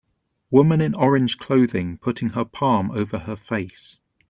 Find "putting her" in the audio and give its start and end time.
1.99-2.43